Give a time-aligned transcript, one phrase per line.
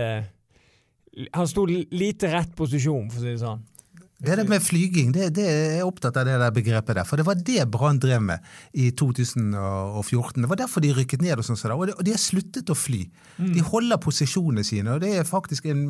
[1.36, 3.60] Han sto lite rett posisjon, for å si det sånn.
[4.24, 7.06] Det der med flyging, det, det er jeg opptatt av det der begrepet der.
[7.06, 10.42] For det var det Brann drev med i 2014.
[10.42, 11.38] Det var derfor de rykket ned.
[11.38, 13.02] Og sånn de, og de har sluttet å fly.
[13.36, 13.52] Mm.
[13.56, 15.84] De holder posisjonene sine, og det er faktisk en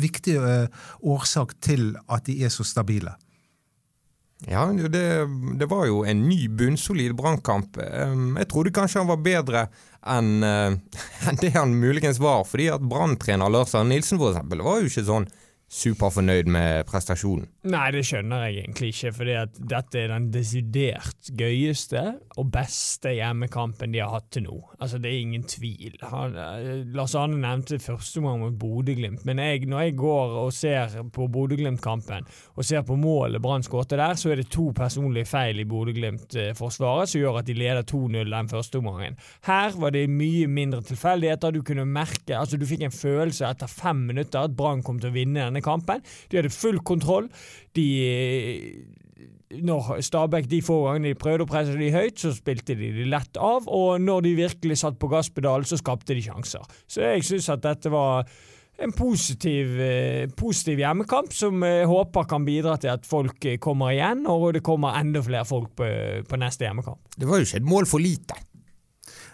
[0.00, 3.16] viktig uh, årsak til at de er så stabile.
[4.48, 5.04] Ja, det,
[5.60, 7.76] det var jo en ny bunnsolid brannkamp.
[7.76, 9.66] Jeg trodde kanskje han var bedre
[10.08, 12.46] enn en det han muligens var.
[12.48, 15.28] Fordi at Brann-trener Lars Arne Nilsen for eksempel, var jo ikke sånn
[15.70, 17.46] superfornøyd med prestasjonen.
[17.70, 19.28] Nei, det skjønner jeg egentlig ikke, for
[19.70, 22.02] dette er den desidert gøyeste
[22.40, 24.56] og beste hjemmekampen de har hatt til nå.
[24.80, 25.98] Altså, Det er ingen tvil.
[26.10, 30.52] Han, eh, Lars Arne nevnte første gang mot Bodø-Glimt, men jeg, når jeg går og
[30.52, 32.26] ser på Bodø-Glimt-kampen
[32.56, 37.08] og ser på målet Brann skåret der, så er det to personlige feil i Bodø-Glimt-forsvaret
[37.12, 39.16] som gjør at de leder 2-0 den første omgangen.
[39.46, 41.50] Her var det mye mindre tilfeldigheter.
[41.54, 45.12] Du kunne merke, altså du fikk en følelse etter fem minutter at Brann kom til
[45.12, 46.02] å vinne denne kampen.
[46.30, 47.30] De hadde full kontroll.
[47.76, 47.86] De
[49.50, 53.08] når Stabæk de få gangene de prøvde å presse de høyt, så spilte de de
[53.10, 53.66] lett av.
[53.66, 56.62] Og når de virkelig satt på gasspedalen, så skapte de sjanser.
[56.86, 58.28] Så jeg syns at dette var
[58.80, 64.24] en positiv, eh, positiv, hjemmekamp som jeg håper kan bidra til at folk kommer igjen,
[64.26, 65.90] og det kommer enda flere folk på,
[66.24, 67.18] på neste hjemmekamp.
[67.18, 68.38] Det var jo ikke et mål for lite.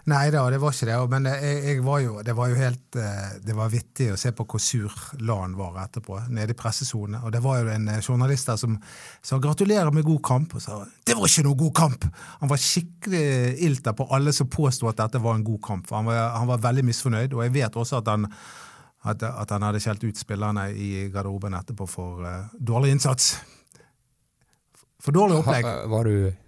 [0.07, 0.97] Nei da, det var ikke det.
[1.11, 4.31] Men jeg, jeg var jo, det var jo helt eh, Det var vittig å se
[4.37, 4.93] på hvor sur
[5.27, 8.77] Lan var etterpå, nede i pressesonen, Og det var jo en eh, journalist der som
[9.19, 12.07] sa 'gratulerer med god kamp', og sa 'det var ikke noe god kamp'!
[12.41, 15.91] Han var skikkelig ilter på alle som påsto at dette var en god kamp.
[15.91, 18.31] Han var, han var veldig misfornøyd, og jeg vet også at han
[19.07, 23.37] at, at han hadde skjelt ut spillerne i garderoben etterpå for uh, dårlig innsats.
[25.03, 25.67] For dårlig opplegg.
[25.67, 26.46] Ha, var du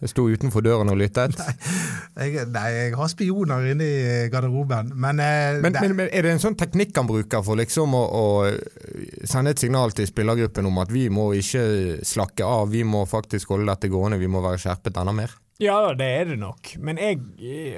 [0.00, 1.36] jeg sto utenfor døren og lyttet?
[2.16, 4.94] Nei, jeg, nei, jeg har spioner inne i garderoben.
[4.94, 8.02] Men, eh, men, men, men, er det en sånn teknikk han bruker for liksom å,
[8.08, 8.24] å,
[9.28, 13.54] sende et signal til spillergruppen om at vi må ikke slakke av, vi må faktisk
[13.54, 15.36] holde dette gående, vi må være skjerpet enda mer?
[15.60, 16.70] Ja, det er det nok.
[16.72, 17.18] Jeg,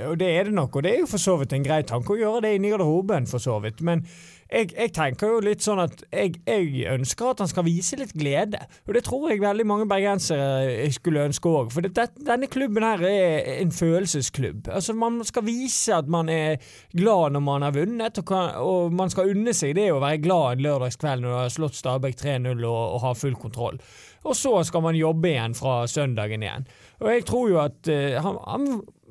[0.07, 2.15] og det er det nok, og det er jo for så vidt en grei tanke
[2.15, 3.81] å gjøre det inni garderoben, for så vidt.
[3.83, 4.05] Men
[4.53, 8.13] jeg, jeg, tenker jo litt sånn at jeg, jeg, ønsker at han skal vise litt
[8.15, 8.61] glede.
[8.87, 11.73] Og det tror jeg veldig mange bergensere skulle ønske òg.
[11.75, 14.71] For det, denne klubben her er en følelsesklubb.
[14.71, 16.63] Altså Man skal vise at man er
[16.95, 20.23] glad når man har vunnet, og, kan, og man skal unne seg det å være
[20.23, 23.83] glad en lørdagskveld når du har slått Stabæk 3-0 og, og har full kontroll.
[24.23, 26.69] Og så skal man jobbe igjen fra søndagen igjen.
[27.03, 28.69] Og jeg tror jo at uh, han, han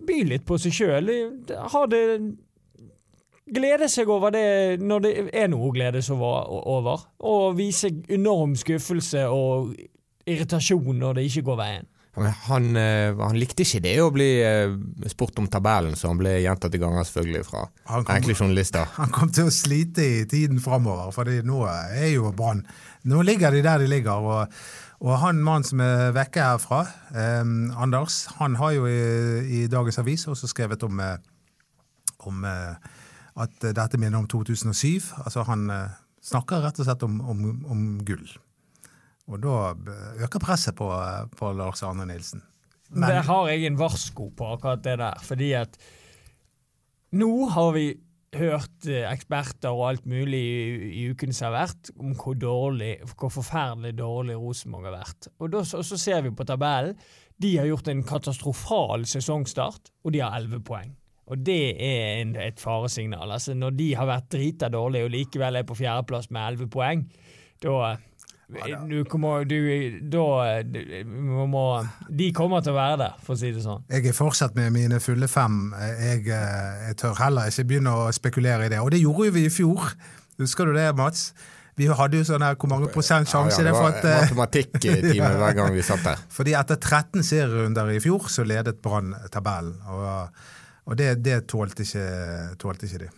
[0.07, 1.11] byr litt på seg sjøl.
[1.75, 2.03] Har det
[3.51, 8.55] glede seg over det når det er noe å glede seg over, og vise enorm
[8.59, 9.73] skuffelse og
[10.29, 11.89] irritasjon når det ikke går veien.
[12.19, 14.73] Han, eh, han likte ikke det å bli eh,
[15.07, 18.89] spurt om tabellen, så han ble gjentatte ganger selvfølgelig fra Han kom- enkle journalister.
[18.99, 22.65] Han kom til å slite i tiden framover, for nå er jo Brann
[23.07, 24.27] Nå ligger de der de ligger.
[24.27, 24.59] og,
[25.01, 26.83] og han mannen som er vekke herfra,
[27.17, 27.41] eh,
[27.81, 28.99] Anders, han har jo i,
[29.61, 31.17] i dagens avis også skrevet om, eh,
[32.29, 32.75] om eh,
[33.41, 35.09] at dette minner om 2007.
[35.25, 38.27] Altså Han eh, snakker rett og slett om, om, om gull.
[39.31, 39.73] Og da
[40.25, 40.89] øker presset på,
[41.39, 42.43] på Lars Arne Nilsen.
[42.91, 45.17] Men- Der har jeg en varsko på akkurat det der.
[45.23, 45.77] Fordi at
[47.15, 47.85] nå har vi
[48.37, 52.93] hørt eh, eksperter og alt mulig i, i uken som har vært, om hvor dårlig,
[53.17, 55.27] hvor forferdelig dårlig Rosenborg har vært.
[55.39, 56.95] Og da, så, så ser vi på tabellen.
[57.41, 60.93] De har gjort en katastrofal sesongstart, og de har elleve poeng.
[61.31, 63.31] Og det er en, et faresignal.
[63.31, 67.05] Altså, når de har vært drita dårlige og likevel er på fjerdeplass med elleve poeng,
[67.63, 67.95] da
[68.89, 69.57] du kommer, du,
[70.11, 70.25] da
[70.63, 70.79] du,
[71.47, 71.63] må,
[72.09, 73.85] De kommer til å være der, for å si det sånn.
[73.91, 75.71] Jeg er fortsatt med mine fulle fem.
[75.79, 78.81] Jeg, eh, jeg tør heller ikke begynne å spekulere i det.
[78.83, 79.93] Og det gjorde jo vi i fjor.
[80.41, 81.31] Husker du det, Mats?
[81.79, 85.13] Vi hadde jo sånn her hvor mange prosent sjanse Ja, det ja, det var eh,
[85.15, 85.31] ja.
[85.39, 86.19] hver gang vi satt der.
[86.37, 89.77] Fordi etter 13 serierunder i fjor, så ledet Brann tabellen.
[89.89, 90.43] Og,
[90.91, 92.05] og det, det tålte, ikke,
[92.61, 93.11] tålte ikke de.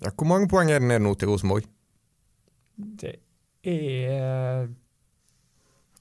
[0.00, 1.68] Ja, hvor mange poeng er det ned nå til Rosenborg?
[3.00, 3.16] Det
[3.68, 4.68] er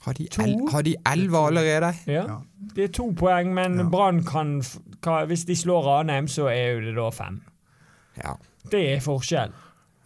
[0.05, 1.93] Har de, el, har de elleve allerede?
[2.07, 2.35] Ja, Ja.
[2.75, 3.89] det er to poeng, men Ja.
[3.89, 7.41] Brann kan, f- kan Hvis de slår Ranheim, så er jo det da fem.
[8.23, 8.31] Ja.
[8.71, 9.51] Det er forskjell.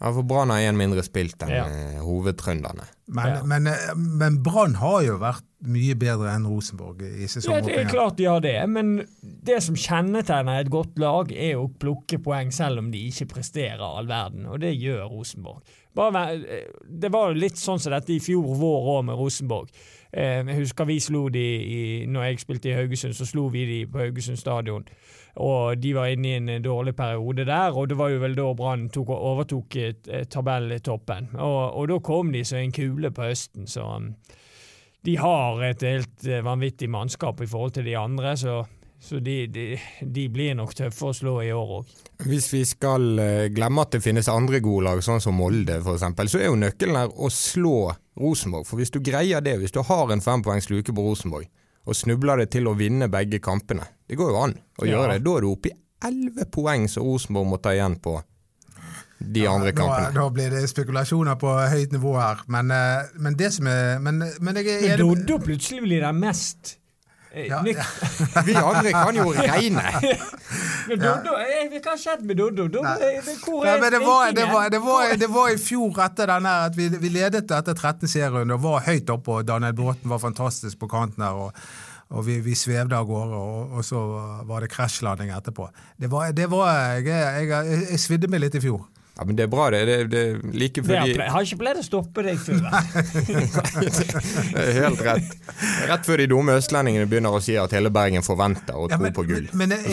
[0.04, 1.64] Ja for Brann har én mindre spilt enn Ja.
[1.66, 2.84] eh, hovedtrønderne.
[3.08, 3.44] Men, Ja.
[3.44, 7.86] men, eh, men Brann har jo vært mye bedre enn Rosenborg i Ja, det er
[7.90, 12.52] klart de har det, men det som kjennetegner et godt lag, er å plukke poeng
[12.52, 15.62] selv om de ikke presterer all verden, og det gjør Rosenborg.
[15.96, 19.70] Bare, eh, det var jo litt sånn som dette i fjor vår òg med Rosenborg.
[20.14, 23.66] Eh, jeg husker vi slo de i, når jeg spilte i Haugesund, så slo vi
[23.66, 24.86] de på Haugesund stadion.
[25.42, 28.38] Og de var inne i en eh, dårlig periode der, og det var jo vel
[28.38, 31.34] da Brann overtok eh, tabelltoppen.
[31.34, 34.14] Og, og da kom de som en kule på høsten, så um,
[35.06, 38.62] de har et helt vanvittig mannskap i forhold til de andre, så,
[39.04, 39.64] så de, de,
[40.02, 41.90] de blir nok tøffe å slå i år òg.
[42.24, 46.06] Hvis vi skal eh, glemme at det finnes andre gode lag, sånn som Molde f.eks.,
[46.32, 47.76] så er jo nøkkelen her å slå
[48.22, 48.66] Rosenborg.
[48.70, 51.50] For hvis du greier det, hvis du har en fempoengs luke på Rosenborg,
[51.84, 54.94] og snubler det til å vinne begge kampene, det går jo an å Ja.
[54.96, 55.24] gjøre det.
[55.26, 55.76] Da er du oppe i
[56.08, 58.22] elleve poeng som Rosenborg må ta igjen på
[59.24, 60.14] de andre Da, kampene.
[60.16, 62.42] da blir det spekulasjoner på høyt nivå her.
[62.48, 66.20] Men, eh, men det som er Men, men jeg Men er Doddo plutselig blir den
[66.20, 66.78] mest
[67.34, 68.42] Ja, nyk- ja.
[68.48, 69.84] Vi andre kan jo regne!
[70.90, 72.68] Men Doddo, eh, Hva har skjedd med Doddo?
[72.68, 76.78] Eh, det- Hvor er det var, det, var, det, var, i fjor etter denne at
[76.78, 80.78] vi, vi ledet etter 13 serierunder og var høyt oppe, og Daniel Bråten var fantastisk
[80.84, 81.34] på kanten her.
[81.48, 81.66] og
[82.14, 83.98] og vi, vi svevde av gårde, og, og så
[84.46, 85.66] var det krasjlanding etterpå.
[85.98, 86.68] Det var, det var
[87.00, 88.84] jeg, jeg, jeg, jeg svidde meg litt i fjor.
[89.14, 89.80] Ja, men det er bra, det.
[89.86, 90.22] det, det
[90.58, 92.64] like før har, de ple- har ikke pleid å stoppe deg før.
[92.64, 92.72] Det
[94.64, 95.36] er Helt rett.
[95.92, 99.06] Rett før de dumme østlendingene begynner å si at hele Bergen forventer å Ja, tror
[99.06, 99.46] men- på gull.
[99.54, 99.86] Men, jeg,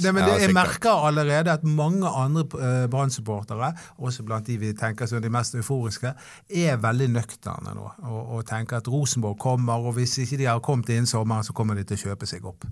[0.00, 3.68] jeg, jeg merker allerede at mange andre uh, Brann-supportere,
[4.00, 6.14] også blant de vi tenker som de mest euforiske,
[6.48, 10.64] er veldig nøkterne nå og, og tenker at Rosenborg kommer, og hvis ikke de har
[10.64, 12.64] kommet innen sommeren, så kommer de til å kjøpe seg opp.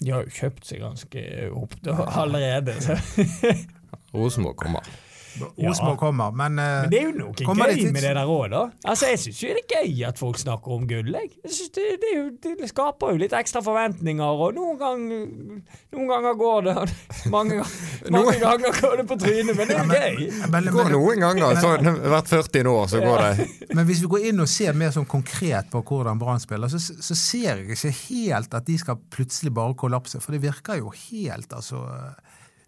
[0.00, 2.76] De har jo kjøpt seg ganske opp da, allerede.
[4.16, 4.86] Rosenborg kommer.
[5.38, 8.50] Rosenborg kommer, men, uh, Men det er jo noe gøy til- med det der òg,
[8.50, 8.62] da.
[8.84, 11.12] Altså, Jeg syns jo det er gøy at folk snakker om gull.
[11.14, 14.78] Jeg, jeg synes det, det, er jo, det skaper jo litt ekstra forventninger, og noen,
[14.78, 15.04] gang,
[15.92, 16.76] noen ganger går det
[17.34, 17.60] Mange,
[18.10, 20.50] mange ganger går det på trynet, men det er jo gøy.
[20.50, 24.10] men, Det går noen ganger, så hvert 40 år så går det men hvis vi
[24.10, 27.70] går inn og ser mer sånn konkret på hvordan Brann spiller, så, så ser jeg
[27.76, 31.84] ikke helt at de skal plutselig bare kollapse, for det virker jo helt altså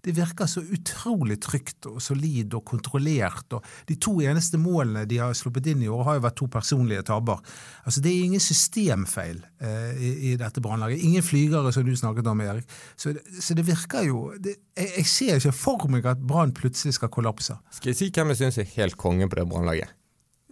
[0.02, 3.54] det virker så utrolig trygt og solid og kontrollert.
[3.54, 6.48] og De to eneste målene de har sluppet inn i år, har jo vært to
[6.50, 7.38] personlige tabber.
[7.86, 11.04] Altså Det er ingen systemfeil eh, i, i dette brannlaget.
[11.06, 12.66] Ingen flygere, som du snakket om, Erik.
[12.96, 16.98] Så, så det virker jo det, jeg, jeg ser ikke for meg at Brann plutselig
[16.98, 17.56] skal kollapse.
[17.70, 19.94] Skal jeg si hvem jeg syns er helt konge på det brannlaget?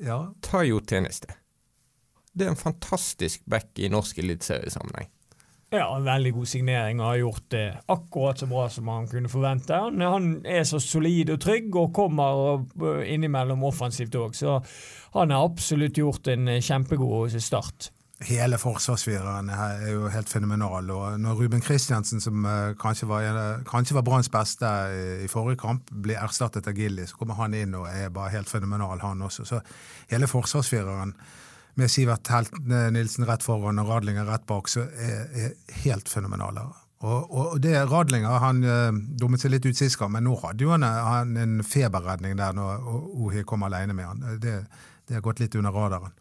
[0.01, 1.35] Ja, Tayo Tjeneste.
[2.31, 5.11] Det er en fantastisk back i norsk eliteseriesammenheng.
[5.71, 9.31] Ja, en veldig god signering og har gjort det akkurat så bra som han kunne
[9.31, 9.77] forvente.
[9.79, 12.65] Han, han er så solid og trygg og kommer
[13.07, 14.57] innimellom offensivt òg, så
[15.15, 17.93] han har absolutt gjort en eh, kjempegod start.
[18.27, 20.91] Hele forsvarsfireren er jo helt fenomenal.
[20.91, 22.45] og Når Ruben Kristiansen, som
[22.81, 24.69] kanskje var, kanskje var Branns beste
[25.25, 28.51] i forrige kamp, blir erstattet av Gilly, så kommer han inn og er bare helt
[28.51, 29.47] fenomenal, han også.
[29.49, 29.63] Så
[30.11, 31.15] hele forsvarsfireren
[31.79, 36.67] med Sivert Helt Nilsen rett foran og Radlinger rett bak, så er, er helt fenomenale.
[37.01, 40.67] Og, og det Radlinger han uh, dummet seg litt ut sist gang, men nå hadde
[40.67, 44.27] jo han, han en feberredning der når Ohi kom alene med han.
[44.43, 44.59] Det,
[45.09, 46.13] det har gått litt under radaren.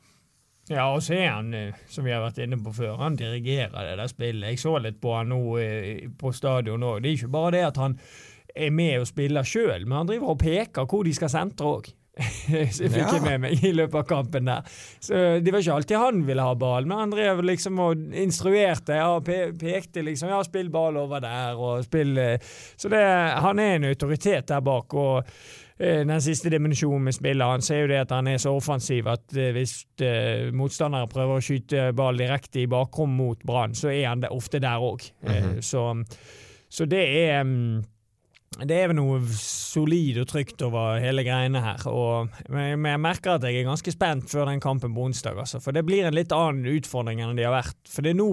[0.70, 3.74] Ja, og så er han, eh, som vi har vært inne på før, han dirigerer
[3.74, 4.51] det der spillet.
[4.51, 7.01] Jeg så litt på han nå eh, på stadion òg.
[7.01, 7.96] Det er ikke bare det at han
[8.56, 11.89] er med og spiller sjøl, men han driver og peker hvor de skal sentre òg.
[12.51, 13.21] Jeg fikk ja.
[13.23, 14.67] med meg i løpet av kampen der.
[15.03, 18.97] Så Det var ikke alltid han ville ha ball, men han drev liksom og instruerte.
[18.99, 23.01] Ja, pekte liksom ja, spill ball over der, og spill eh, Så det,
[23.45, 24.93] han er en autoritet der bak.
[24.93, 25.29] og
[25.77, 29.07] eh, den siste dimensjonen med spillet hans er jo det at han er så offensiv
[29.07, 29.77] at eh, hvis
[30.55, 34.79] motstandere prøver å skyte ball direkte i bakrom mot Brann, så er han ofte der
[34.79, 35.11] òg.
[35.21, 35.61] Mm -hmm.
[35.61, 36.03] så,
[36.69, 37.83] så, det er mm,
[38.58, 41.84] det er vel noe solid og trygt over hele greiene her.
[41.91, 45.38] Og, men jeg merker at jeg er ganske spent før den kampen på onsdag.
[45.39, 47.77] Altså, for det blir en litt annen utfordring enn de har vært.
[47.88, 48.27] For nå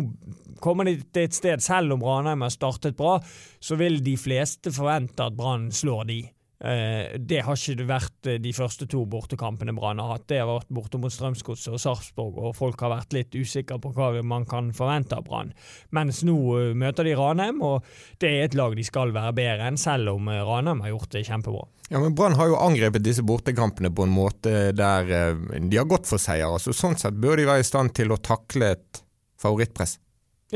[0.64, 3.18] kommer de til et sted, selv om Ranheim har startet bra,
[3.61, 6.20] så vil de fleste forvente at Brann slår de.
[6.64, 10.25] Eh, det har ikke vært eh, de første to bortekampene Brann har hatt.
[10.30, 13.92] Det har vært borte mot Strømsgodset og Sarpsborg, og folk har vært litt usikre på
[13.92, 15.52] hva man kan forvente av Brann.
[15.96, 17.84] Mens nå eh, møter de Ranheim, og
[18.22, 21.26] det er et lag de skal være bedre enn, selv om Ranheim har gjort det
[21.28, 21.66] kjempebra.
[21.90, 26.08] Ja, men Brann har jo angrepet disse bortekampene på en måte der de har gått
[26.08, 26.48] for seier.
[26.48, 29.04] Altså, sånn sett bør de være i stand til å takle et
[29.38, 29.98] favorittpress.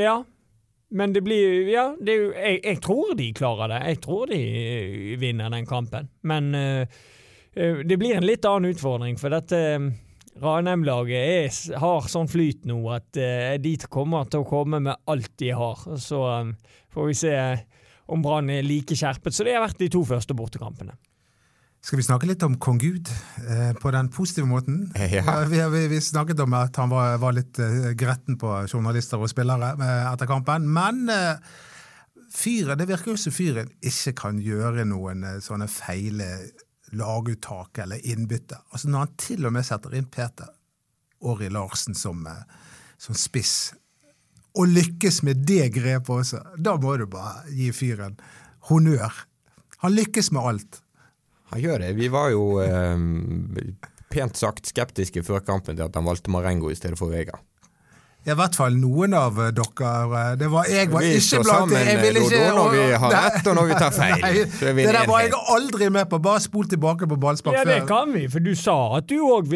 [0.01, 0.23] Ja,
[0.91, 3.81] men det blir Ja, det jeg, jeg, tror de klarer det.
[3.93, 6.11] Jeg tror de eh, vinner den kampen.
[6.27, 7.01] Men uh,
[7.55, 9.61] det blir en litt annen utfordring, for dette
[10.41, 15.53] Ranheim-laget har sånn flyt nå at uh, de kommer til å komme med alt de
[15.55, 15.87] har.
[15.99, 16.55] Så um,
[16.95, 17.37] får vi se
[18.11, 20.97] om Brann er like skjerpet som de har vært de to første bortekampene.
[21.81, 23.09] Skal vi snakke litt om kong Gud
[23.49, 24.83] eh, på den positive måten?
[25.17, 25.41] Ja.
[25.49, 29.31] Vi, vi, vi, snakket om at han var, var litt eh, gretten på journalister og
[29.33, 30.69] spillere eh, etter kampen.
[30.69, 31.41] Men eh,
[32.35, 36.29] fyren, det virker jo som fyren ikke kan gjøre noen eh, sånne feile
[37.01, 38.61] laguttak eller innbytte.
[38.75, 40.53] Altså Når han til og med setter inn Peter
[41.21, 42.45] Åri Larsen som, eh,
[43.01, 43.73] som spiss,
[44.59, 48.19] og lykkes med det grepet også, da må du bare gi fyren
[48.69, 49.25] honnør.
[49.85, 50.81] Han lykkes med alt.
[51.51, 51.93] Han gjør det.
[51.99, 52.99] Vi var jo eh,
[54.11, 57.39] pent sagt skeptiske før kampen til at han valgte Marengo i stedet for Vega.
[58.29, 60.23] I hvert fall noen av dere.
[60.37, 63.47] Det var, jeg var vi ikke blant sammen, Jeg vil ikke når vi har rett
[63.49, 64.17] og når vi tar feil.
[64.25, 66.19] Nei, det der var jeg aldri med på.
[66.21, 69.49] Bare spol tilbake på ballspark ja, Det kan vi, for du sa at du òg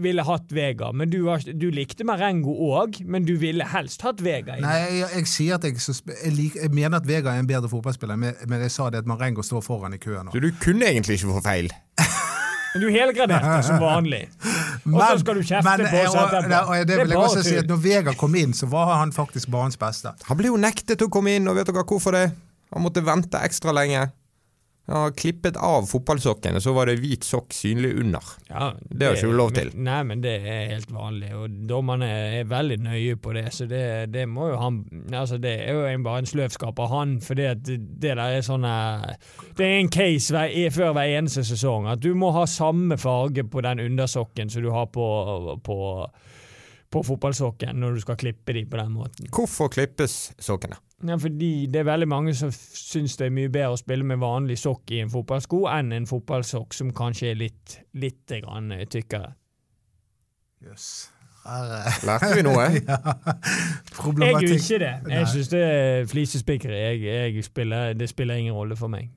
[0.00, 0.88] ville hatt Vega.
[0.96, 4.56] Men du, var, du likte Marengo òg, men du ville helst hatt Vega.
[4.56, 4.64] Inn.
[4.64, 5.76] Nei, jeg, jeg, sier at jeg,
[6.14, 9.10] jeg, lik, jeg, mener at Vega er en bedre fotballspiller, men, jeg sa det at
[9.10, 10.32] Marengo står foran i køen.
[10.32, 11.68] Så du kunne egentlig ikke få feil?
[12.76, 14.26] Men du helgraderte som vanlig.
[14.84, 16.50] Og så skal du kjefte men, på oss etterpå.
[16.76, 19.48] Det, det vil jeg også si at når Vegard kom inn, så var han faktisk
[19.54, 20.12] banens beste.
[20.28, 22.26] Han ble jo nektet å komme inn, og vet dere hvorfor det?
[22.74, 24.10] Han måtte vente ekstra lenge.
[24.86, 28.28] Ja, klippet av fotballsokken, og så var det hvit sokk synlig under.
[28.46, 29.72] Ja, det, det har ikke du lov til.
[29.74, 32.06] nei, men det er helt vanlig, og dommerne
[32.38, 33.48] er veldig nøye på det.
[33.56, 33.82] Så det,
[34.14, 34.78] det må jo han
[35.10, 38.62] Altså, det er jo bare en sløvskap av han, for det, det, der er sånn
[38.62, 43.42] Det er en case hver, før hver eneste sesong, at du må ha samme farge
[43.50, 45.06] på den undersokken som du har på,
[45.66, 45.78] på,
[46.94, 49.34] på fotballsokken når du skal klippe dem på den måten.
[49.34, 50.78] Hvorfor klippes sokkene?
[51.04, 54.22] Ja, fordi det er veldig mange som syns det er mye bedre å spille med
[54.22, 58.86] vanlig sokk i en fotballsko enn en fotballsokk som kanskje er litt, litt grann eh,
[58.88, 59.34] tykkere.
[60.64, 60.72] Jøss.
[60.72, 61.12] Yes.
[62.08, 62.64] Lærte vi noe?
[62.88, 62.96] ja.
[64.18, 64.94] Jeg gjør ikke det.
[65.12, 66.80] Jeg syns det er flisespikkere.
[67.94, 69.12] Det spiller ingen rolle for meg.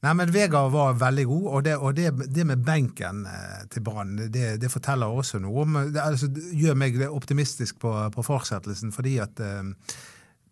[0.00, 3.82] Nei, men Vegard var veldig god, og det, og det, det med benken eh, til
[3.84, 8.94] Brann det, det, forteller også noe om Det altså, gjør meg optimistisk på, på fortsettelsen,
[8.96, 9.92] fordi at eh,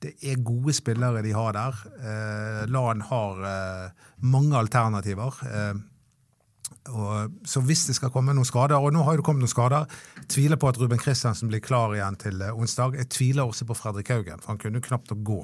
[0.04, 1.78] det er gode spillere de har der.
[1.98, 5.40] Eh, LAN har eh, mange alternativer.
[5.48, 5.80] Eh,
[6.88, 9.88] og, så hvis det skal komme noen skader, og nå har det kommet noen skader
[10.28, 12.96] Tviler på at Ruben Kristiansen blir klar igjen til eh, onsdag.
[13.00, 15.42] Jeg tviler også på Fredrik Haugen, for han kunne knapt å gå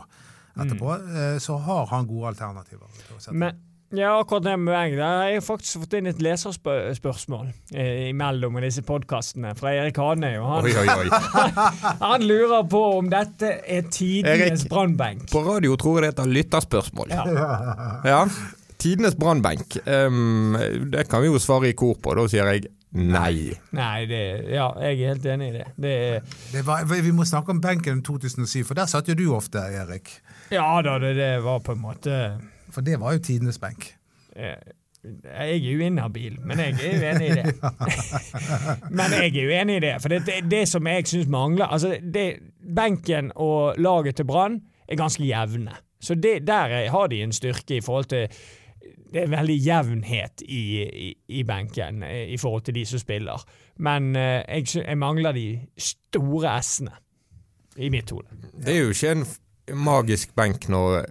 [0.55, 0.91] etterpå.
[0.95, 1.15] Mm.
[1.19, 2.89] Eh, så har han gode alternativer.
[3.33, 3.59] Men
[3.99, 4.97] ja, akkurat det med meg.
[4.99, 10.39] Jeg har faktisk fått inn et leserspørsmål mellom imellom disse podkastene fra Erik Hanøy.
[10.43, 11.09] Han, oi, oi, oi.
[12.05, 15.29] han lurer på om dette er tidenes brannbenk.
[15.33, 17.15] På radio tror jeg det heter lytterspørsmål.
[17.15, 17.25] Ja.
[18.13, 18.23] ja.
[18.81, 19.79] Tidenes brannbenk.
[19.87, 20.57] Um,
[20.93, 22.17] det kan vi jo svare i kor på.
[22.19, 23.51] Da sier jeg Nei.
[23.75, 24.19] Nei, det,
[24.55, 25.65] ja, jeg er helt enig i det.
[25.83, 25.95] det,
[26.53, 30.13] det var, vi må snakke om benken 2007, for der satt jo du ofte, Erik.
[30.55, 32.21] Ja da, det, det var på en måte
[32.75, 33.93] for det var jo tidenes benk.
[34.35, 34.57] Jeg
[35.35, 37.55] er jo inhabil, men jeg er uenig i det.
[38.99, 41.97] men jeg er uenig i det, for det, det, det som jeg syns mangler altså
[42.01, 42.29] det,
[42.77, 45.77] Benken og laget til Brann er ganske jevne.
[46.01, 48.29] Så det, der har de en styrke i forhold til
[49.15, 53.45] det er veldig jevnhet i, i, i, benken eh, i forhold til de som spiller.
[53.79, 56.97] Men eh, jeg, jeg, mangler de store S-ene
[57.77, 58.27] i mitt hode.
[58.59, 59.25] Det er jo ikke en
[59.87, 61.05] magisk benk når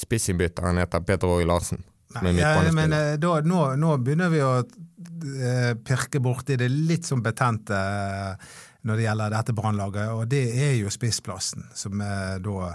[0.00, 1.84] spissinnbytteren heter Peter Åge Larsen.
[2.16, 7.06] Nei, ja, men eh, da, nå, nå, begynner vi å uh, pirke borti det litt
[7.06, 8.50] sånn betente uh,
[8.82, 12.72] når det gjelder dette brannlaget, og det er jo spissplassen, som er da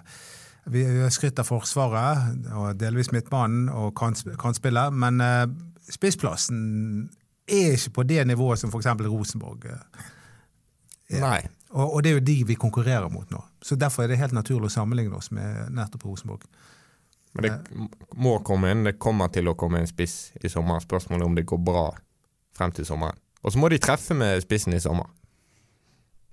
[0.71, 5.43] vi har skrytt av Forsvaret, og delvis midtbanen og kantspillet, men uh,
[5.91, 6.63] spissplassen
[7.45, 8.87] er ikke på det nivået som f.eks.
[9.05, 9.83] Rosenborg er.
[11.21, 11.41] Nei.
[11.75, 13.41] Og, og, det er jo de vi konkurrerer mot nå.
[13.61, 16.47] Så Derfor er det helt naturlig å sammenligne oss med nettopp Rosenborg.
[17.35, 18.85] Men det må komme inn.
[18.87, 20.79] det kommer til å komme en spiss i sommer.
[20.83, 21.89] Spørsmålet er om det går bra
[22.55, 23.19] frem til sommeren.
[23.43, 25.11] Og så må de treffe med spissen i sommer.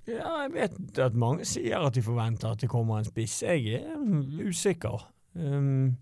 [0.06, 3.42] Ja, jeg vet at mange sier at de forventer at det kommer en spiss.
[3.42, 5.04] Jeg er usikker.
[5.34, 5.98] Um,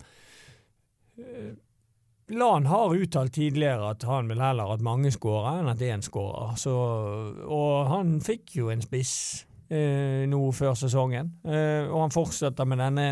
[2.30, 6.54] Lan har uttalt tidligere at han vil heller at mange skårer enn at én skårer.
[7.50, 9.14] Og han fikk jo en spiss
[9.66, 13.08] eh, nå før sesongen, eh, og han fortsetter med denne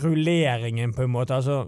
[0.00, 1.34] rulleringen, på en måte.
[1.34, 1.66] altså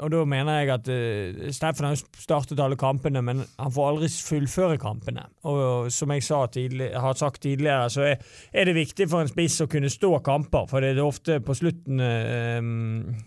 [0.00, 4.08] og da mener jeg at uh, Steffen har startet alle kampene, men han får aldri
[4.08, 5.26] fullføre kampene.
[5.50, 8.16] Og som jeg tidlig, har sagt tidligere, så er,
[8.52, 11.56] er, det viktig for en spiss å kunne stå kamper, for det er ofte på
[11.58, 13.20] slutten uh,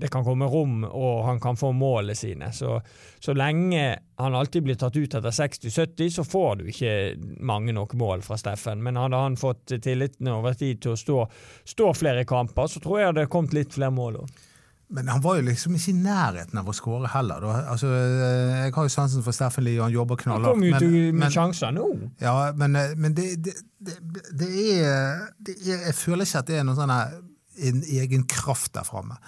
[0.00, 2.52] det kan komme rom, og han kan få målene sine.
[2.54, 2.76] Så,
[3.18, 6.92] så lenge han alltid blir tatt ut etter 60-70, så får du ikke
[7.42, 8.78] mange nok mål fra Steffen.
[8.84, 11.24] Men hadde han fått tilliten over tid til å stå,
[11.66, 14.44] stå flere kamper, så tror jeg det hadde kommet litt flere mål òg.
[14.94, 17.44] Men han var jo liksom ikke i nærheten av å skåre heller.
[17.58, 20.62] Altså, jeg har jo sansen for Steffen Lie, og han jobber knallhardt.
[20.62, 21.90] Han kom jo med sjanser nå.
[22.22, 23.98] Ja, men, men det, det, det,
[24.30, 25.26] det, er,
[25.66, 26.96] Jeg føler ikke at det er noen sånn
[27.98, 29.18] egen kraft der framme.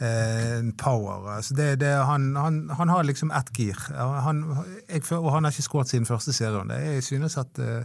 [0.00, 1.28] Eh, power.
[1.36, 3.76] Altså det, det, han, han, han, har liksom ett gir.
[3.96, 4.44] Han,
[4.88, 6.72] jeg, og han har ikke skåret siden første serien.
[6.72, 7.82] Jeg synes at uh,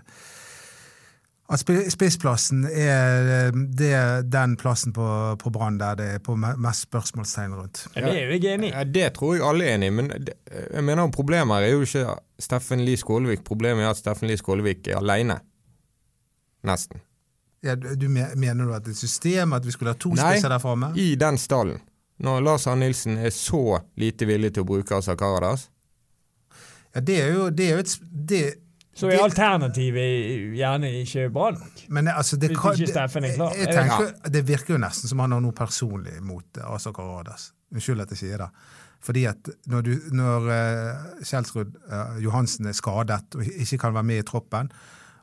[1.45, 1.61] at
[1.93, 3.97] spissplassen er eh, det,
[4.33, 7.83] den plassen på, på Brann der det er på mest spørsmålstegn rundt.
[7.93, 8.73] Ja, det er jeg enig i.
[8.73, 12.15] Ja, det tror jeg alle er enig i, men jeg mener problemet er jo ikke
[12.41, 13.43] Steffen Lie Skålevik.
[13.45, 15.37] Problemet er at Steffen Lie Skålevik er alene.
[16.65, 17.03] Nesten.
[17.65, 20.21] Ja, du Mener du at det er et system, at vi skulle ha to Nei,
[20.23, 20.93] spisser der framme?
[20.97, 21.77] i den stallen.
[22.23, 25.69] Når Lars Arne Nilsen er så lite villig til å bruke Asa Karadas?
[26.95, 27.95] Ja, det er jo, det er jo et
[28.31, 28.43] det,
[28.95, 31.81] så er alternativet gjerne ikke bra nok?
[31.91, 33.51] Men altså, det, Hvis ikke Steffen er klar.
[33.51, 34.31] Jeg, jeg tenker, ja.
[34.31, 37.49] Det virker jo nesten som han har noe personlig mot Asa Karadas.
[37.75, 38.47] Unnskyld at jeg sier det.
[39.03, 44.09] Fordi at når, du, når uh, Kjelsrud uh, Johansen er skadet og ikke kan være
[44.13, 44.71] med i troppen,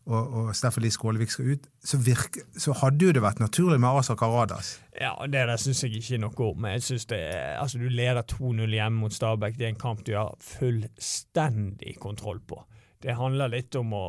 [0.07, 3.79] og, og Steffen Lie Skålevik skal ut, så, virke, så, hadde jo det vært naturlig
[3.81, 4.75] med Asa Karadas.
[4.99, 6.67] Ja, det der syns jeg ikke noe om.
[6.73, 7.21] Jeg synes det,
[7.61, 9.59] altså Du leder 2-0 hjemme mot Stabæk.
[9.59, 12.65] Det er en kamp du har fullstendig kontroll på.
[13.03, 14.05] Det handler litt om å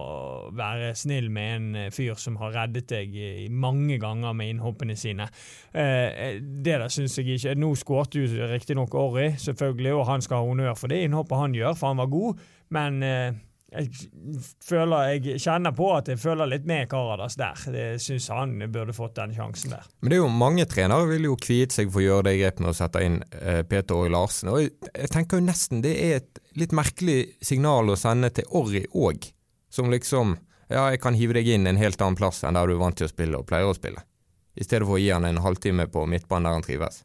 [0.53, 3.15] være snill med en eh, fyr som har reddet deg
[3.49, 5.25] mange ganger med innhoppene sine.
[5.73, 10.25] Eh, eh, det der syns jeg ikke Nå skårte jo riktignok Orry, selvfølgelig, og han
[10.25, 13.01] skal ha honnør for det innhoppet han gjør, for han var god, men
[13.73, 13.89] jeg
[14.63, 17.59] føler, jeg kjenner på at jeg føler litt med Karadas der.
[17.73, 19.87] Jeg syns han burde fått den sjansen der.
[20.01, 22.63] Men det er jo mange trenere vil jo kviet seg for å gjøre det grepet
[22.63, 24.53] med å sette inn eh, Peter Orri Larsen.
[24.53, 28.85] Og jeg tenker jo nesten det er et litt merkelig signal å sende til Orri
[28.93, 29.29] òg.
[29.73, 30.37] Som liksom
[30.71, 32.95] Ja, jeg kan hive deg inn en helt annen plass enn der du er vant
[32.97, 34.01] til å spille og pleier å spille.
[34.55, 37.01] I stedet for å gi han en halvtime på midtbanen der han trives.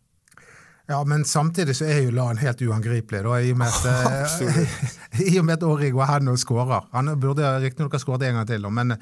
[0.91, 4.45] Ja, men samtidig så er jo LAN helt uangripelig, da, i og med at,
[5.29, 6.87] i og med at Orri går hen og skårer.
[6.95, 8.95] Han burde riktignok ha skåret en gang til, men,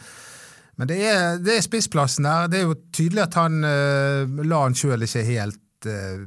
[0.77, 2.51] men det, er, det, er, spissplassen der.
[2.51, 6.27] Det er jo tydelig at han uh, LAN sjøl ikke er helt uh,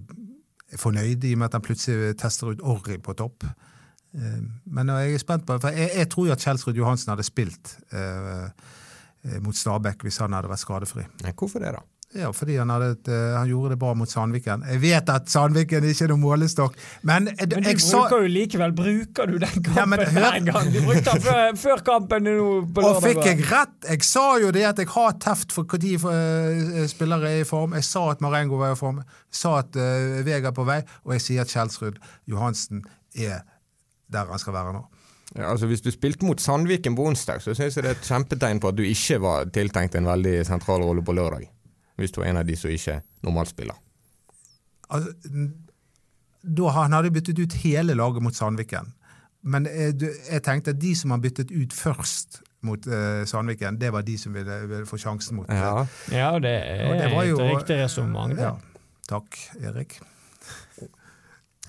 [0.80, 3.44] fornøyd, i og med at han plutselig tester ut Orri på topp.
[4.16, 7.28] Uh, men jeg er spent på, for jeg, jeg tror jo at Kjelsrud Johansen hadde
[7.28, 7.76] spilt
[9.44, 11.04] mot Stabæk hvis han hadde vært skadefri.
[11.36, 11.84] Hvorfor det, da?
[12.18, 14.64] Ja, fordi han, et, uh, han, gjorde det bra mot Sandviken.
[14.66, 18.00] Jeg vet at Sandviken ikke er noen målestokk, men, men du bruker sa...
[18.10, 20.72] jo likevel Bruker du den kampen ja, men, hver gang?
[20.74, 22.98] Du brukte den før, før kampen nå på lørdag.
[22.98, 23.76] Og fikk jeg rett?
[23.92, 27.78] Jeg sa jo det at jeg har teft for når uh, spillere er i form.
[27.78, 29.04] Jeg sa at Marengo var i form.
[29.30, 32.82] Jeg sa at uh, Vega er på vei, og jeg sier at Kjelsrud Johansen
[33.14, 33.46] er
[34.10, 34.82] der han skal være nå.
[35.36, 38.12] Ja, altså Hvis du spilte mot Sandviken på onsdag, så syns jeg det er et
[38.16, 41.46] kjempetegn på at du ikke var tiltenkt en veldig sentral rolle på lørdag
[42.00, 43.76] hvis du er en av de som ikke normalt spiller?
[44.90, 45.14] Altså,
[46.44, 48.94] da han hadde byttet ut hele laget mot Sandviken.
[49.44, 49.96] Men jeg,
[50.32, 54.18] jeg tenkte at de som har byttet ut først mot uh, Sandviken, det var de
[54.20, 55.86] som ville, ville få sjansen mot Ja.
[56.12, 58.36] Ja, det er Og det jo- et riktig resonnement.
[58.40, 58.56] Ja.
[59.10, 60.00] Takk, Erik.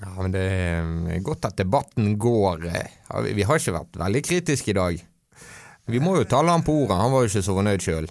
[0.00, 2.66] ja, men det er godt at debatten går.
[2.66, 5.06] eh, vi- Vi har ikke vært veldig kritiske i dag.
[5.86, 8.08] Vi må jo tale ham på ordet, han var jo ikke så fornøyd sjøl.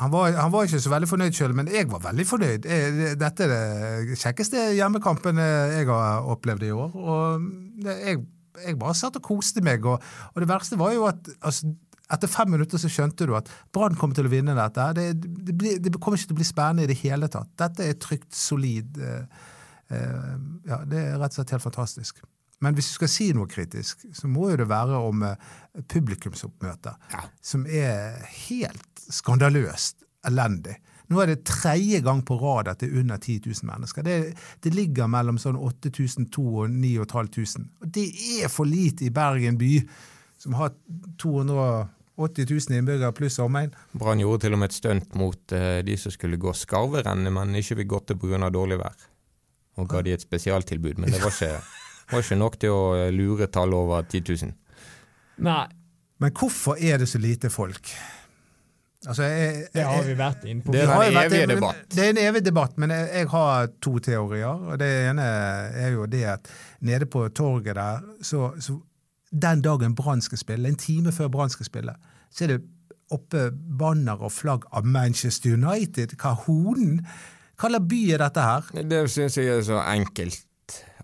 [0.00, 2.64] Han var, han var ikke så veldig fornøyd sjøl, men jeg var veldig fornøyd.
[2.64, 6.94] Jeg, dette er det kjekkeste hjemmekampen eh, jeg har opplevd i år.
[6.96, 8.22] Og jeg,
[8.64, 9.84] jeg bare satt og koste meg.
[9.84, 10.00] Og,
[10.32, 11.74] og det verste var jo at altså,
[12.12, 14.88] etter fem minutter så skjønte du at Brann kommer til å vinne dette.
[14.96, 17.52] Det, det, blir, det kommer ikke til å bli spennende i det hele tatt.
[17.60, 18.96] Dette er trygt, solid.
[18.96, 19.48] eh,
[19.92, 20.36] eh,
[20.72, 22.24] ja, Det er rett og slett helt fantastisk.
[22.62, 26.94] Men hvis du skal si noe kritisk, så må jo det være om publikumsoppmøter, publikumsoppmøtet,
[27.12, 27.22] Ja.
[27.42, 30.76] som er helt skandaløst elendig.
[31.10, 34.02] Nå er det tredje gang på rad at det er under 10 000 mennesker.
[34.06, 37.66] Det, det ligger mellom sånn 8200 og 9500.
[37.82, 38.06] Og det
[38.38, 39.74] er for lite i Bergen by,
[40.40, 40.72] som har
[41.20, 43.74] 280 000 innbyggere pluss omegn.
[43.92, 47.54] Brann gjorde til og med et stunt mot uh, de som skulle gå skarverennet, men
[47.60, 48.48] ikke fikk gått det pga.
[48.50, 49.08] dårlig vær.
[49.80, 51.60] Og ga de et spesialtilbud, men det var ikke,
[52.12, 54.58] var ikke nok til å eh, lure tallet over 10 000.
[55.42, 55.66] Nei,
[56.22, 57.88] Men hvorfor er det så lite folk?
[59.02, 60.72] Altså, jeg, det har vi vært inne på.
[60.72, 61.80] Det er har en evig debatt.
[61.90, 64.46] Det er en evig debatt, men jeg, jeg har to teorier.
[64.70, 65.24] og Det ene
[65.82, 68.78] er jo det at nede på torget der, så, så
[69.32, 71.96] den dagen Brann skal spille, en time før Brann skal spille,
[72.30, 72.60] så er det
[73.12, 76.14] oppe banner og flagg av Manchester United.
[76.20, 77.02] Kahonen.
[77.58, 78.70] Hva slags by er dette her?
[78.94, 80.46] Det syns jeg er så enkelt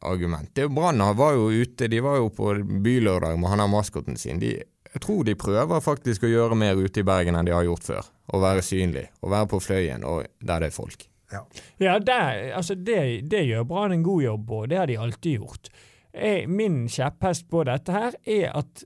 [0.01, 0.51] argument.
[0.55, 4.41] Det Brann var jo ute, de var jo på bylørdag med han har maskoten sin.
[4.43, 4.55] De,
[4.93, 7.87] jeg tror de prøver faktisk å gjøre mer ute i Bergen enn de har gjort
[7.87, 8.11] før.
[8.29, 11.09] Å være synlig, å være på Fløyen og der det er folk.
[11.33, 11.43] Ja.
[11.77, 15.43] Ja, der, altså det, det gjør Brann en god jobb på, det har de alltid
[15.43, 15.73] gjort.
[16.13, 18.85] Jeg, min kjepphest på dette her er at,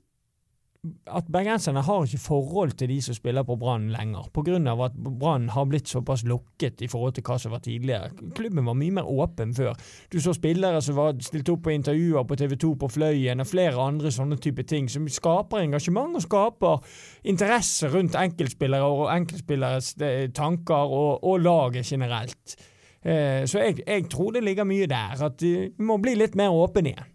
[1.07, 4.57] at bergenserne har ikke forhold til de som spiller på Brann lenger, pga.
[4.85, 8.09] at Brann har blitt såpass lukket i forhold til hva som var tidligere.
[8.35, 9.77] Klubben var mye mer åpen før.
[10.11, 13.47] Du så spillere som var stilt opp på intervjuer på TV 2 på Fløyen, og
[13.47, 16.83] flere andre sånne type ting, som skaper engasjement og skaper
[17.23, 22.57] interesse rundt enkeltspillere og enkeltspilleres eh, tanker og, og laget generelt.
[23.05, 26.51] Eh, Så jeg, jeg tror det ligger mye der, at vi må bli litt mer
[26.51, 27.09] åpne igjen.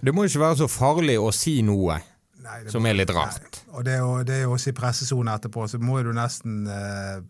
[0.00, 1.98] Det må ikke være så farlig å si noe
[2.50, 3.62] Nei, som er litt rart.
[3.70, 6.64] Og det er jo, det er jo også i pressesonen etterpå, så må du nesten
[6.66, 7.20] eh,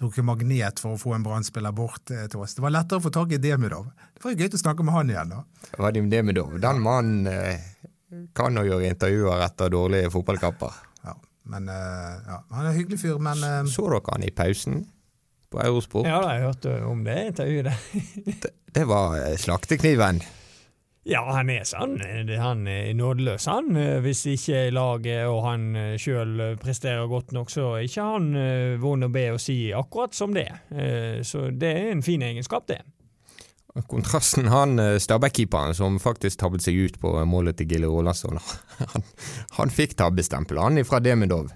[0.00, 2.54] bruke magnet for å få en Brann-spiller bort eh, til oss.
[2.56, 3.90] Det var lettere å få tak i Demidov.
[4.14, 5.72] Det var jo gøy å snakke med han igjen, da.
[5.82, 7.66] Vadim Demidov, den mannen eh,
[8.36, 10.78] kan jo gjøre intervjuer etter dårlige fotballkamper.
[11.06, 11.16] Ja,
[11.50, 14.82] men eh, ja, Han er en hyggelig fyr, men eh, Så dere han i pausen
[15.50, 16.06] på Eurosport?
[16.06, 17.72] Ja, jeg hørte om det intervjuet.
[18.30, 20.22] Det, det var eh, slaktekniven.
[21.10, 21.96] Ja, han er sånn.
[22.38, 23.72] Han er nådeløs, han.
[24.04, 25.64] Hvis ikke laget og han
[25.98, 30.14] sjøl presterer godt nok, så er ikke han eh, vond å be å si akkurat
[30.14, 30.46] som det.
[30.70, 32.78] Eh, Så det er en fin egenskap, det.
[33.90, 38.38] Kontrasten han eh, Stabæk-keeperen som faktisk tabbet seg ut på målet til Gille Rolandsson,
[38.94, 39.04] han,
[39.58, 41.50] han fikk tabbestempel, han ifra Demidov.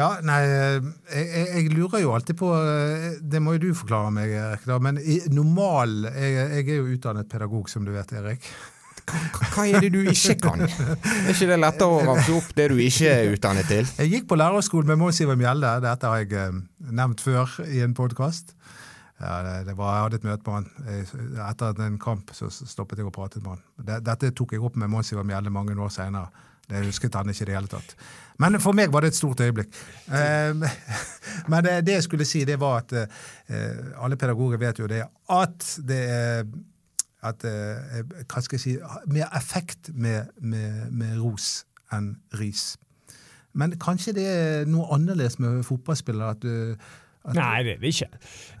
[0.00, 4.12] Ja, nei, eh, jeg, jeg, lurer jo alltid på eh, Det må jo du forklare
[4.16, 4.66] meg, Erik.
[4.68, 8.46] da, Men i normal jeg, jeg er jo utdannet pedagog, som du vet, Erik.
[9.10, 10.62] Hva er det du ikke kan?
[10.62, 13.88] Er ikke det lettere å ramse opp det du ikke er utdannet til?
[13.98, 15.72] Jeg gikk på lærerskolen med Mons Iver Mjelde.
[15.84, 16.60] Dette har jeg eh,
[17.00, 18.54] nevnt før i en podkast.
[19.20, 21.48] Ja, det, det var, jeg hadde et møte med han.
[21.50, 24.00] Etter en kamp så stoppet jeg og pratet med han.
[24.06, 26.30] Dette tok jeg opp med Mons Iver Mjelde mange år senere.
[26.70, 27.94] Det husket han ikke i det hele tatt.
[28.40, 29.74] Men for meg var det et stort øyeblikk.
[30.10, 30.54] Eh,
[31.50, 35.04] men det, det jeg skulle si, det var at eh, alle pedagoger vet jo det
[35.30, 36.44] at det er
[37.22, 38.76] at eh, Hva skal jeg si
[39.12, 42.78] Mer effekt med, med, med ros enn ris.
[43.52, 46.30] Men kanskje det er noe annerledes med fotballspillere?
[46.30, 46.76] at du
[47.20, 48.06] Nei, det er det ikke.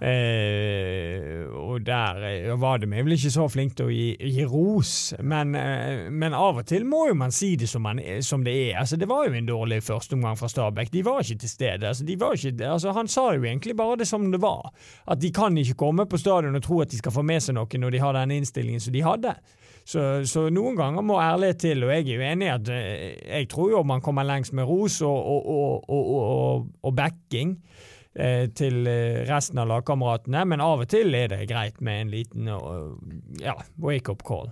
[0.04, 4.90] Eh, og der eh, var de vel ikke så flinke til å gi, gi ros,
[5.24, 8.44] men, eh, men av og til må jo man si det som, man, er- som
[8.44, 8.82] det er.
[8.82, 10.92] Altså, det var jo en dårlig førsteomgang fra Stabæk.
[10.92, 11.88] De var ikke til stede.
[11.88, 14.68] Altså, ikke, altså, han sa jo egentlig bare det som det var.
[15.08, 17.56] At de kan ikke komme på stadion og tro at de skal få med seg
[17.56, 19.34] noe når de har den innstillingen som de hadde.
[19.88, 23.14] Så, så noen ganger må ærlighet til, og jeg er jo enig i at eh,
[23.40, 28.86] jeg tror jo man kommer lengst med ros og, og, og, og, backing eh, til
[28.90, 32.90] eh, resten av lagkameratene, men av og til er det greit med en liten uh,
[33.38, 34.50] ja, wake-up call.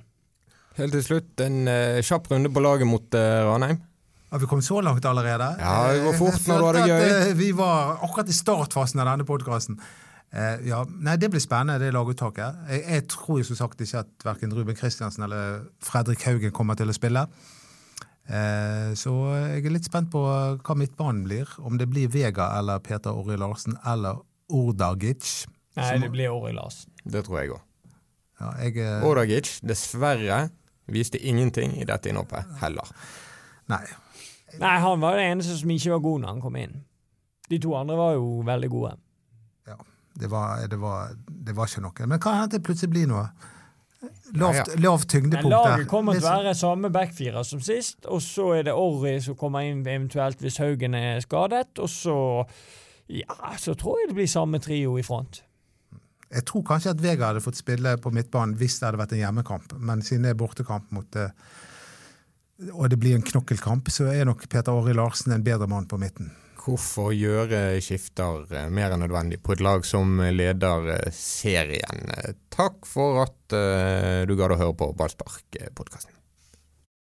[0.78, 3.80] Helt til slutt, en uh, kjapp runde på laget mot uh, Ranheim.
[4.28, 5.48] Har vi kommet så langt allerede?
[5.58, 7.06] Ja, det går fort når du har det gøy.
[7.08, 9.80] at, uh, Vi var akkurat i startfasen av denne podkasten.
[10.28, 12.64] Eh, ja, nei, Det blir spennende, det laguttaket.
[12.68, 16.76] Jeg, jeg tror jo som sagt ikke at verken Ruben Kristiansen eller Fredrik Haugen kommer
[16.76, 17.24] til å spille.
[18.28, 19.12] Eh, så
[19.54, 20.20] jeg er litt spent på
[20.60, 21.48] hva midtbanen blir.
[21.64, 24.20] Om det blir Vega eller Peter Orri Larsen eller
[24.52, 25.46] Ordagic.
[25.76, 26.90] Nei, Som- det blir Ori Larsen.
[27.04, 27.60] Det tror jeg òg.
[28.40, 30.50] Ja, jeg, eh, Ordagic, dessverre,
[30.88, 32.86] viste ingenting i dette innhoppet heller.
[33.68, 33.84] nei.
[34.58, 36.84] Nei, han var den eneste som ikke var god når han kom inn.
[37.50, 38.96] De to andre var jo veldig gode.
[39.66, 39.76] Ja,
[40.18, 42.06] det var, det var, det var ikke noe.
[42.06, 43.28] Men hva hendte det plutselig blir noe.
[44.38, 48.68] Lavt, lavt tyngdepunkt laget kommer til å være samme backfire som sist, og så er
[48.68, 52.18] det Orry som kommer inn eventuelt hvis Haugen er skadet, og så
[53.10, 55.42] ja, så tror jeg det blir samme trio i front.
[56.28, 59.22] Jeg tror kanskje at Vega hadde fått spille på midtbanen hvis det hadde vært en
[59.24, 61.32] hjemmekamp, men siden det er bortekamp mot eh,
[62.74, 65.98] og det blir en knokkelkamp, så er nok Peter Åri Larsen en bedre mann på
[65.98, 66.32] midten.
[66.68, 72.02] Hvorfor gjøre skifter eh, mer enn nødvendig på et lag som leder eh, serien?
[72.12, 76.17] Eh, Takk for at du gadd å høre på Ballspark-podkasten.